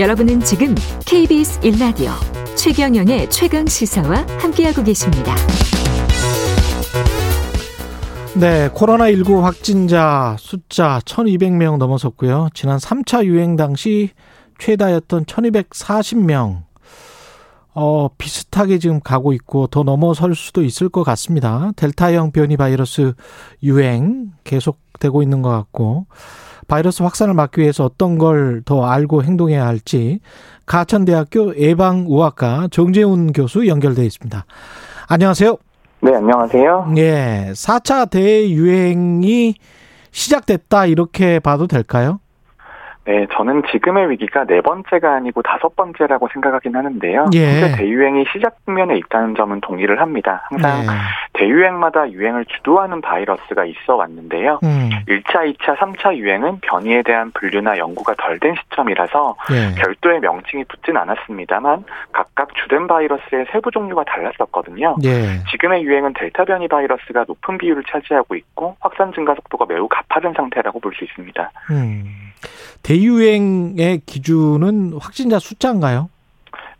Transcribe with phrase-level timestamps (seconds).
[0.00, 0.74] 여러분은 지금
[1.04, 2.08] KBS 1라디오
[2.56, 5.34] 최경영의 최강 시사와 함께하고 계십니다.
[8.34, 12.48] 네, 코로나19 확진자 숫자 1200명 넘어섰고요.
[12.54, 14.08] 지난 3차 유행 당시
[14.58, 16.62] 최다였던 1240명.
[17.74, 21.72] 어, 비슷하게 지금 가고 있고 더 넘어설 수도 있을 것 같습니다.
[21.76, 23.12] 델타형 변이 바이러스
[23.62, 26.06] 유행 계속되고 있는 것 같고
[26.70, 30.20] 바이러스 확산을 막기 위해서 어떤 걸 더 알고 행동해야 할지
[30.66, 34.44] 가천대학교 예방의학과 정재훈 교수 연결돼 있습니다.
[35.08, 35.56] 안녕하세요.
[36.02, 36.94] 네, 안녕하세요.
[36.98, 39.54] 예, 4차 대유행이
[40.12, 42.20] 시작됐다 이렇게 봐도 될까요?
[43.10, 47.26] 네, 저는 지금의 위기가 네 번째가 아니고 다섯 번째라고 생각하긴 하는데요.
[47.34, 47.60] 예.
[47.60, 50.46] 현재 대유행이 시작 국면에 있다는 점은 동의를 합니다.
[50.48, 50.92] 항상 네.
[51.32, 54.60] 대유행마다 유행을 주도하는 바이러스가 있어 왔는데요.
[54.62, 59.74] 음, 1차, 2차, 3차 유행은 변이에 대한 분류나 연구가 덜 된 시점이라서 예.
[59.82, 64.94] 별도의 명칭이 붙진 않았습니다만 각각 주된 바이러스의 세부 종류가 달랐었거든요.
[65.02, 65.42] 예.
[65.50, 70.78] 지금의 유행은 델타 변이 바이러스가 높은 비율을 차지하고 있고 확산 증가 속도가 매우 가파른 상태라고
[70.78, 71.50] 볼 수 있습니다.
[71.72, 72.29] 음.
[72.82, 76.08] 대유행의 기준은 확진자 숫자인가요?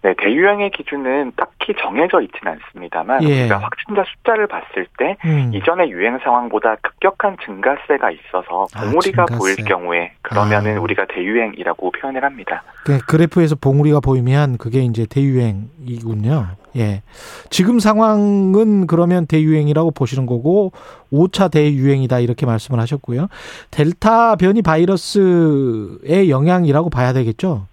[0.03, 3.43] 네, 대유행의 기준은 딱히 정해져 있지는 않습니다만 예.
[3.43, 5.51] 우리가 확진자 숫자를 봤을 때 음.
[5.53, 9.39] 이전의 유행 상황보다 급격한 증가세가 있어서 아, 봉우리가 증가세.
[9.39, 10.81] 보일 경우에 그러면은 아.
[10.81, 12.63] 우리가 대유행이라고 표현을 합니다.
[12.85, 16.47] 그 그래프에서 봉우리가 보이면 그게 이제 대유행이군요.
[16.77, 17.03] 예.
[17.51, 20.73] 지금 상황은 그러면 대유행이라고 보시는 거고
[21.13, 23.29] 5차 대유행이다 이렇게 말씀을 하셨고요.
[23.71, 27.67] 델타 변이 바이러스의 영향이라고 봐야 되겠죠?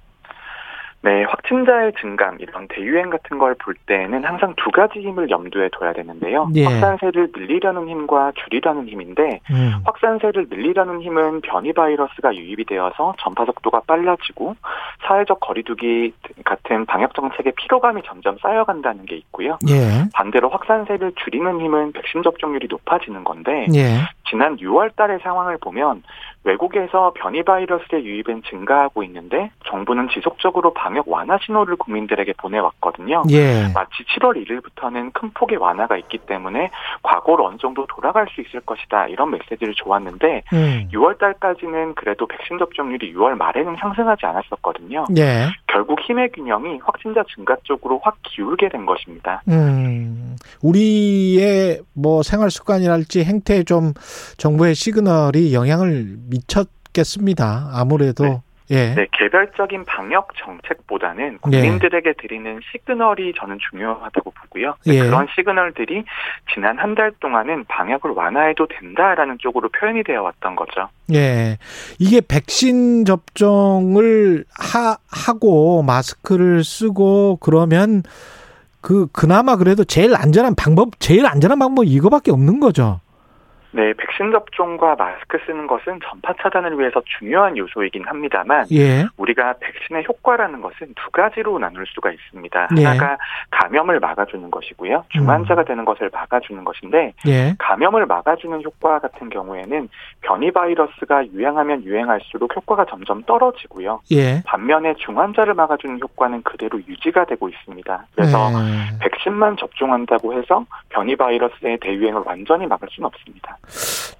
[1.07, 5.93] 네, 확진자의 증감 이런 대유행 같은 걸 볼 때는 항상 두 가지 힘을 염두에 둬야
[5.93, 6.49] 되는데요.
[6.55, 6.63] 예.
[6.63, 9.73] 확산세를 늘리려는 힘과 줄이려는 힘인데 음.
[9.85, 14.55] 확산세를 늘리려는 힘은 변이 바이러스가 유입이 되어서 전파 속도가 빨라지고
[15.07, 16.13] 사회적 거리두기
[16.45, 19.57] 같은 방역 정책의 피로감이 점점 쌓여간다는 게 있고요.
[19.69, 20.05] 예.
[20.13, 23.99] 반대로 확산세를 줄이는 힘은 백신 접종률이 높아지는 건데 예.
[24.29, 26.03] 지난 6월 달의 상황을 보면
[26.43, 33.23] 외국에서 변이 바이러스의 유입은 증가하고 있는데 정부는 지속적으로 방역 완화 신호를 국민들에게 보내왔거든요.
[33.31, 33.67] 예.
[33.73, 36.71] 마치 7월 1일부터는 큰 폭의 완화가 있기 때문에
[37.03, 40.87] 과거로 어느 정도 돌아갈 수 있을 것이다 이런 메시지를 줘왔는데 음.
[40.93, 45.05] 6월 달까지는 그래도 백신 접종률이 6월 말에는 상승하지 않았었거든요.
[45.17, 45.47] 예.
[45.67, 49.41] 결국 힘의 균형이 확진자 증가 쪽으로 확 기울게 된 것입니다.
[49.49, 53.93] 음, 우리의 뭐 생활 습관이랄지 행태에 좀
[54.37, 57.69] 정부의 시그널이 영향을 미쳤겠습니다.
[57.73, 58.41] 아무래도 네.
[58.69, 58.93] 예.
[58.95, 64.75] 네, 개별적인 방역 정책보다는 국민들에게 드리는 시그널이 저는 중요하다고 보고요.
[64.85, 64.99] 네, 예.
[65.03, 66.03] 그런 시그널들이
[66.53, 70.89] 지난 한 달 동안은 방역을 완화해도 된다라는 쪽으로 표현이 되어 왔던 거죠.
[71.13, 71.59] 예.
[71.99, 78.01] 이게 백신 접종을 하, 하고 마스크를 쓰고 그러면
[78.81, 82.99] 그 그나마 그래도 제일 안전한 방법, 제일 안전한 방법 이거밖에 없는 거죠.
[83.71, 89.05] 네, 백신 접종과 마스크 쓰는 것은 전파 차단을 위해서 중요한 요소이긴 합니다만 예.
[89.17, 92.69] 우리가 백신의 효과라는 것은 두 가지로 나눌 수가 있습니다.
[92.77, 92.83] 예.
[92.85, 93.17] 하나가
[93.51, 95.05] 감염을 막아주는 것이고요.
[95.09, 97.55] 중환자가 되는 것을 막아주는 것인데 예.
[97.59, 99.89] 감염을 막아주는 효과 같은 경우에는
[100.21, 104.01] 변이 바이러스가 유행하면 유행할수록 효과가 점점 떨어지고요.
[104.11, 104.41] 예.
[104.45, 108.05] 반면에 중환자를 막아주는 효과는 그대로 유지가 되고 있습니다.
[108.15, 108.99] 그래서 예.
[108.99, 113.56] 백신만 접종한다고 해서 변이 바이러스의 대유행을 완전히 막을 수는 없습니다.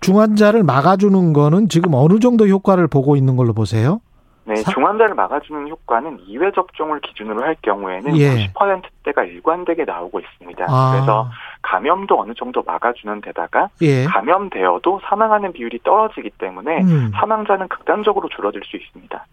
[0.02, 4.00] 중환자를 막아주는 거는 지금 어느 정도 효과를 보고 있는 걸로 보세요?
[4.46, 8.48] 네, 사- 중환자를 막아주는 효과는 2회 접종을 기준으로 할 경우에는 예.
[8.54, 10.66] 90%대가 일관되게 나오고 있습니다.
[10.70, 10.92] 아.
[10.94, 11.30] 그래서
[11.64, 14.06] 감염도 어느 정도 막아주는 데다가 예.
[14.06, 17.12] 감염되어도 사망하는 비율이 떨어지기 때문에 음.
[17.16, 19.26] 사망자는 극단적으로 줄어들 수 있습니다.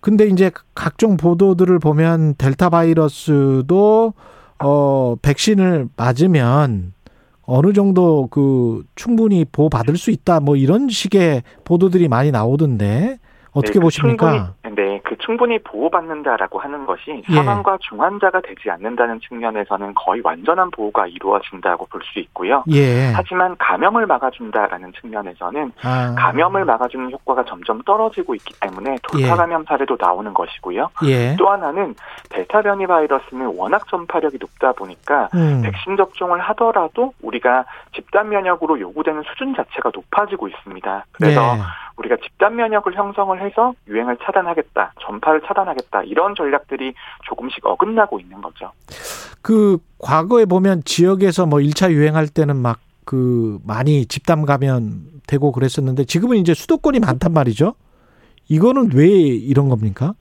[0.00, 4.14] 근데 이제 각종 보도들을 보면 델타 바이러스도
[4.62, 6.92] 어 백신을 맞으면
[7.50, 13.18] 어느 정도 그 충분히 보호받을 수 있다 뭐 이런 식의 보도들이 많이 나오던데
[13.50, 14.54] 어떻게 네, 그 보십니까?
[14.80, 17.34] 네, 그 충분히 보호받는다라고 하는 것이 예.
[17.34, 22.64] 사망과 중환자가 되지 않는다는 측면에서는 거의 완전한 보호가 이루어진다고 볼 수 있고요.
[22.72, 23.12] 예.
[23.14, 26.14] 하지만 감염을 막아준다라는 측면에서는 아.
[26.16, 29.36] 감염을 막아주는 효과가 점점 떨어지고 있기 때문에 돌파 예.
[29.36, 30.88] 감염 사례도 나오는 것이고요.
[31.04, 31.36] 예.
[31.36, 31.94] 또 하나는
[32.30, 35.60] 델타 변이 바이러스는 워낙 전파력이 높다 보니까 음.
[35.62, 41.04] 백신 접종을 하더라도 우리가 집단 면역으로 요구되는 수준 자체가 높아지고 있습니다.
[41.12, 41.60] 그래서 예.
[42.00, 46.94] 우리가 집단 면역을 형성을 해서 유행을 차단하겠다, 전파를 차단하겠다 이런 전략들이
[47.24, 48.72] 조금씩 어긋나고 있는 거죠.
[49.42, 52.78] 그 과거에 보면 지역에서 뭐 1차 유행할 때는 막
[53.10, 57.74] 그 많이 집단 감염 되고 그랬었는데 지금은 이제 수도권이 많단 말이죠.
[58.48, 60.14] 이거는 왜 이런 겁니까?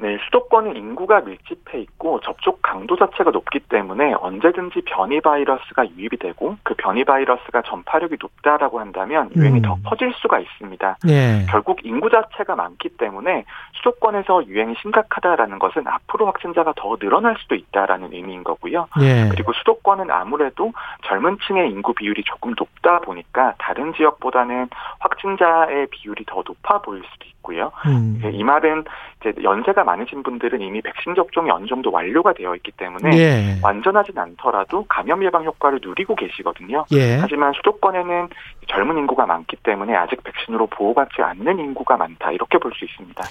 [0.00, 6.56] 네, 수도권은 인구가 밀집해 있고 접촉 강도 자체가 높기 때문에 언제든지 변이 바이러스가 유입이 되고
[6.62, 9.62] 그 변이 바이러스가 전파력이 높다라고 한다면 유행이 음.
[9.62, 10.98] 더 퍼질 수가 있습니다.
[11.08, 11.46] 예.
[11.50, 13.44] 결국 인구 자체가 많기 때문에
[13.78, 18.86] 수도권에서 유행이 심각하다라는 것은 앞으로 확진자가 더 늘어날 수도 있다라는 의미인 거고요.
[19.00, 19.28] 예.
[19.30, 20.72] 그리고 수도권은 아무래도
[21.06, 24.68] 젊은 층의 인구 비율이 조금 높다 보니까 다른 지역보다는
[25.00, 27.70] 확진자의 비율이 더 높아 보일 수도 있고 요.
[27.86, 28.20] 음.
[28.32, 28.84] 이 말은
[29.20, 33.58] 이제 연세가 많으신 분들은 이미 백신 접종이 어느 정도 완료가 되어 있기 때문에 예.
[33.62, 36.84] 완전하진 않더라도 감염 예방 효과를 누리고 계시거든요.
[36.92, 37.16] 예.
[37.18, 38.28] 하지만 수도권에는
[38.68, 43.24] 젊은 인구가 많기 때문에 아직 백신으로 보호받지 않는 인구가 많다 이렇게 볼 수 있습니다.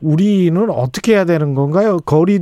[0.00, 1.96] 우리는 어떻게 해야 되는 건가요?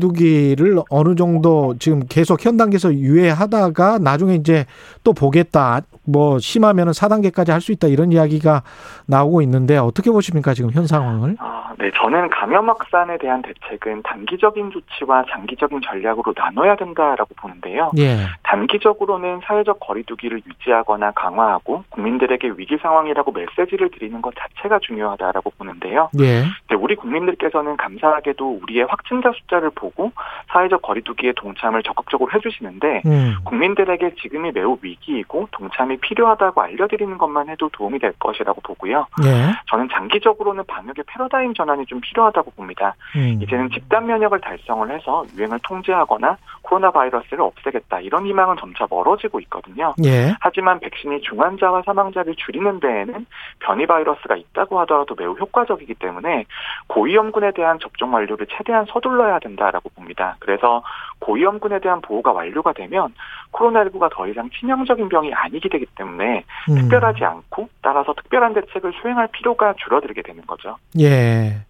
[0.05, 4.67] 거리두기를 어느 정도 지금 계속 현 단계에서 유예하다가 나중에 이제
[5.05, 5.81] 또 보겠다.
[6.05, 8.63] 뭐 심하면은 4단계까지 할 수 있다 이런 이야기가
[9.07, 10.85] 나오고 있는데 어떻게 보십니까 지금 현
[11.21, 11.37] 상황을?
[11.39, 17.91] 아, 네, 저는 감염 확산에 대한 대책은 단기적인 조치와 장기적인 전략으로 나눠야 된다라고 보는데요.
[17.99, 18.27] 예.
[18.43, 26.11] 단기적으로는 사회적 거리두기를 유지하거나 강화하고 국민들에게 위기 상황이라고 메시지를 드리는 것 자체가 중요하다라고 보는데요.
[26.21, 26.43] 예.
[26.43, 30.13] 네, 우리 국민들께서는 감사하게도 우리의 확진자 숫자를 보고
[30.49, 33.35] 사회적 거리두기에 동참을 적극적으로 해주시는데 음.
[33.45, 39.07] 국민들에게 지금이 매우 위기이고 동참이 필요하다고 알려드리는 것만 해도 도움이 될 것이라고 보고요.
[39.25, 39.53] 예.
[39.69, 42.95] 저는 장기적으로는 방역의 패러다임 전환이 좀 필요하다고 봅니다.
[43.17, 43.39] 음.
[43.43, 49.95] 이제는 집단 면역을 달성을 해서 유행을 통제하거나 코로나 바이러스를 없애겠다 이런 희망은 점차 멀어지고 있거든요.
[50.05, 50.33] 예.
[50.41, 53.27] 하지만 백신이 중환자와 사망자를 줄이는 데에는
[53.59, 56.45] 변이 바이러스가 있다고 하더라도 매우 효과적이기 때문에
[56.87, 60.37] 고위험군에 대한 접종 완료를 최대한 서둘러야 된다라고 봅니다.
[60.39, 60.83] 그래서
[61.21, 63.13] 고위험군에 대한 보호가 완료가 되면
[63.53, 66.75] 코로나19가 더 이상 치명적인 병이 아니게 되기 때문에 음.
[66.75, 70.77] 특별하지 않고 따라서 특별한 대책을 수행할 필요가 줄어들게 되는 거죠.
[70.99, 71.65] 예.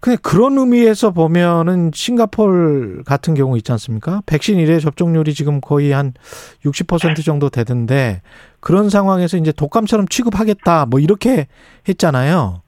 [0.00, 4.22] 근데 그런 의미에서 보면은 싱가폴 같은 경우 있지 않습니까?
[4.24, 6.14] 백신 1회 접종률이 지금 거의 한
[6.64, 8.22] 60% 정도 되던데
[8.60, 11.48] 그런 상황에서 이제 독감처럼 취급하겠다 뭐 이렇게
[11.86, 12.62] 했잖아요.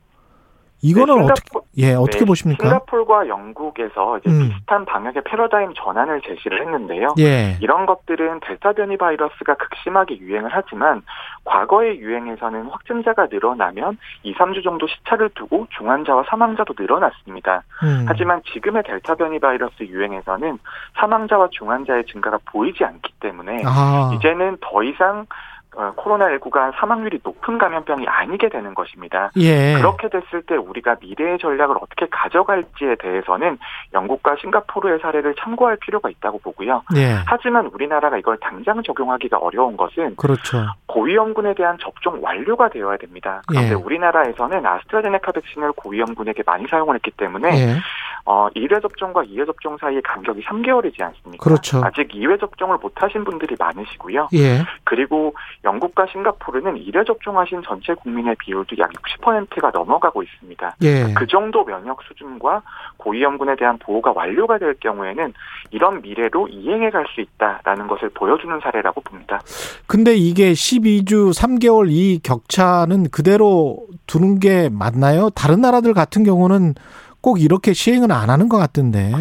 [0.82, 2.68] 이거는 네, 어떻게 예, 어떻게 네, 보십니까?
[2.68, 4.48] 싱가폴과 영국에서 이제 음.
[4.48, 7.14] 비슷한 방역의 패러다임 전환을 제시를 했는데요.
[7.20, 7.56] 예.
[7.60, 11.02] 이런 것들은 델타 변이 바이러스가 극심하게 유행을 하지만
[11.44, 17.62] 과거의 유행에서는 확진자가 늘어나면 2, 3주 정도 시차를 두고 중환자와 사망자도 늘어났습니다.
[17.84, 18.04] 음.
[18.08, 20.58] 하지만 지금의 델타 변이 바이러스 유행에서는
[20.96, 24.12] 사망자와 중환자의 증가가 보이지 않기 때문에 아.
[24.14, 25.24] 이제는 더 이상 어,
[25.72, 29.30] 코로나19가 사망률이 높은 감염병이 아니게 되는 것입니다.
[29.36, 29.74] 예.
[29.74, 33.58] 그렇게 됐을 때 우리가 미래의 전략을 어떻게 가져갈지에 대해서는
[33.94, 36.82] 영국과 싱가포르의 사례를 참고할 필요가 있다고 보고요.
[36.96, 37.16] 예.
[37.26, 40.66] 하지만 우리나라가 이걸 당장 적용하기가 어려운 것은 그렇죠.
[40.92, 43.42] 고위험군에 대한 접종 완료가 되어야 됩니다.
[43.46, 43.74] 그런데 예.
[43.74, 47.76] 우리나라에서는 아스트라제네카 백신을 고위험군에게 많이 사용을 했기 때문에 예.
[48.24, 51.42] 어, 1회 접종과 2회 접종 사이의 간격이 3개월이지 않습니까?
[51.42, 51.80] 그렇죠.
[51.84, 54.28] 아직 2회 접종을 못 하신 분들이 많으시고요.
[54.34, 54.62] 예.
[54.84, 55.34] 그리고
[55.64, 60.76] 영국과 싱가포르는 1회 접종하신 전체 국민의 비율도 약 60%가 넘어가고 있습니다.
[60.82, 61.14] 예.
[61.14, 62.62] 그 정도 면역 수준과
[62.98, 65.32] 고위험군에 대한 보호가 완료가 될 경우에는
[65.70, 69.40] 이런 미래로 이행해 갈 수 있다라는 것을 보여주는 사례라고 봅니다.
[69.86, 75.30] 근데 이게 12주 3개월 이 격차는 그대로 두는 게 맞나요?
[75.30, 76.74] 다른 나라들 같은 경우는
[77.20, 79.12] 꼭 이렇게 시행은 안 하는 것 같던데.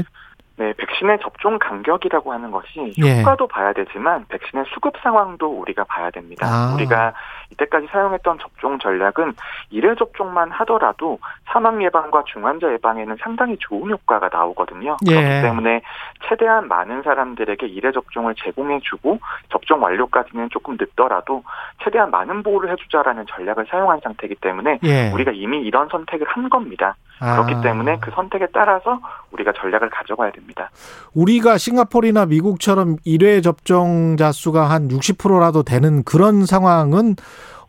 [0.62, 3.22] 네, 백신의 접종 간격이라고 하는 것이 예.
[3.22, 6.46] 효과도 봐야 되지만 백신의 수급 상황도 우리가 봐야 됩니다.
[6.46, 6.76] 아.
[6.76, 7.14] 우리가
[7.50, 9.34] 이때까지 사용했던 접종 전략은
[9.74, 14.98] 1회 접종만 하더라도 사망 예방과 중환자 예방에는 상당히 좋은 효과가 나오거든요.
[15.10, 15.16] 예.
[15.16, 15.82] 그렇기 때문에
[16.30, 19.18] 최대한 많은 사람들에게 1회 접종을 제공해주고
[19.50, 21.44] 접종 완료까지는 조금 늦더라도
[21.84, 25.12] 최대한 많은 보호를 해주자라는 전략을 사용한 상태이기 때문에 예.
[25.12, 26.96] 우리가 이미 이런 선택을 한 겁니다.
[27.22, 27.44] 아.
[27.44, 29.00] 그렇기 때문에 그 선택에 따라서
[29.32, 30.72] 우리가 전략을 가져가야 됩니다.
[31.14, 37.16] 우리가 싱가포르나 미국처럼 1회 접종자 수가 한 60%라도 되는 그런 상황은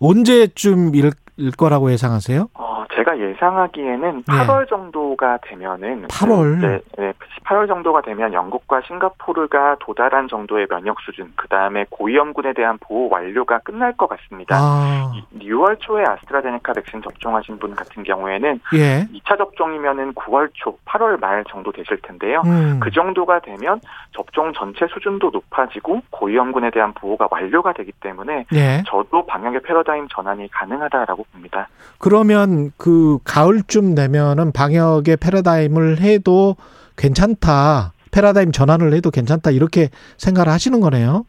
[0.00, 1.12] 언제쯤일
[1.56, 2.48] 거라고 예상하세요?
[2.54, 6.60] 어, 제가 예상하기에는 8월 정도가 되면은 8월?
[6.60, 7.12] 네, 네,
[7.44, 13.60] 8월 정도가 되면 영국과 싱가포르가 도달한 정도의 면역 수준, 그 다음에 고위험군에 대한 보호 완료가
[13.60, 14.56] 끝날 것 같습니다.
[14.58, 19.06] 아, 6월 초에 아스트라제네카 백신 접종하신 분 같은 경우에는 예.
[19.12, 22.42] 2차 접종이면은 9월 초, 8월 말 정도 되실 텐데요.
[22.44, 22.78] 음.
[22.80, 23.80] 그 정도가 되면
[24.12, 28.82] 접종 전체 수준도 높아지고 고위험군에 대한 보호가 완료가 되기 때문에 예.
[28.86, 31.68] 저도 방역의 패러다임 전환이 가능하다라고 봅니다.
[31.98, 36.56] 그러면 그 가을쯤 되면은 방역의 패러다임을 해도
[36.96, 37.92] 괜찮다.
[38.10, 39.52] 패러다임 전환을 해도 괜찮다.
[39.52, 41.24] 이렇게 생각을 하시는 거네요.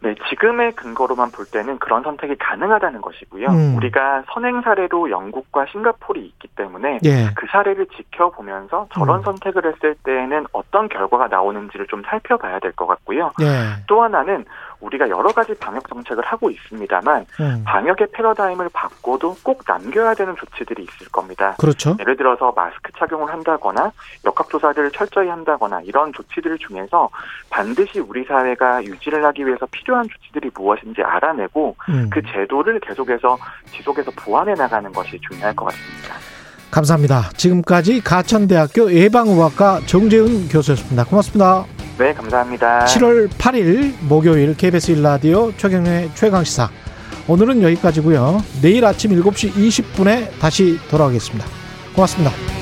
[0.00, 3.46] 네, 지금의 근거로만 볼 때는 그런 선택이 가능하다는 것이고요.
[3.46, 3.76] 음.
[3.76, 7.30] 우리가 선행 사례로 영국과 싱가포르이 있기 때문에 예.
[7.34, 9.22] 그 사례를 지켜보면서 저런 음.
[9.22, 13.32] 선택을 했을 때에는 어떤 결과가 나오는지를 좀 살펴봐야 될 것 같고요.
[13.40, 13.82] 예.
[13.86, 14.44] 또 하나는
[14.80, 17.62] 우리가 여러 가지 방역 정책을 하고 있습니다만 음.
[17.64, 21.54] 방역의 패러다임을 바꿔도 꼭 남겨야 되는 조치들이 있을 겁니다.
[21.58, 21.96] 그렇죠.
[22.00, 23.92] 예를 들어서 마스크 착용을 한다거나
[24.24, 27.08] 역학조사를 철저히 한다거나 이런 조치들 중에서
[27.50, 32.10] 반드시 우리 사회가 유지를 하기 위해서 필요한 조치들이 무엇인지 알아내고 음.
[32.10, 33.38] 그 제도를 계속해서
[33.72, 36.14] 지속해서 보완해 나가는 것이 중요할 것 같습니다.
[36.70, 37.30] 감사합니다.
[37.36, 41.04] 지금까지 가천대학교 예방의학과 정재훈 교수였습니다.
[41.04, 41.75] 고맙습니다.
[41.98, 42.84] 네, 감사합니다.
[42.84, 46.68] 7월 8일 목요일 KBS 1라디오 최경의 최강시사.
[47.26, 48.42] 오늘은 여기까지고요.
[48.60, 51.46] 내일 아침 7시 20분에 다시 돌아오겠습니다.
[51.94, 52.55] 고맙습니다.